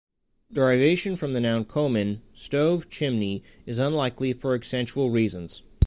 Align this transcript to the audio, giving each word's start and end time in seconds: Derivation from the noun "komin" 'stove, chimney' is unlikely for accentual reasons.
Derivation 0.51 1.15
from 1.15 1.33
the 1.33 1.39
noun 1.39 1.63
"komin" 1.63 2.21
'stove, 2.33 2.89
chimney' 2.89 3.43
is 3.67 3.77
unlikely 3.77 4.33
for 4.33 4.57
accentual 4.57 5.13
reasons. 5.13 5.61